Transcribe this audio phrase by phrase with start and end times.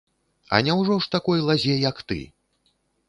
[0.57, 2.21] А няўжо ж такой лазе, як ты?